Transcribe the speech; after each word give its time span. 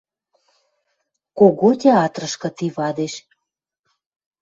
Кого 1.37 1.69
Театрышкы 1.81 2.49
ти 2.57 2.65
вадеш 2.75 3.13